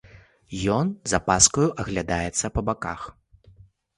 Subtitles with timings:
[0.75, 3.01] Ён з апаскаю аглядаецца па баках.